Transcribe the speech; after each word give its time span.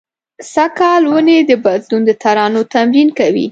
سږ 0.53 0.71
کال 0.79 1.01
ونې 1.11 1.37
د 1.49 1.51
بدلون 1.65 2.01
د 2.05 2.11
ترانو 2.23 2.61
تمرین 2.73 3.09
کوي 3.19 3.47